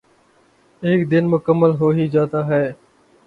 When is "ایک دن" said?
0.83-1.23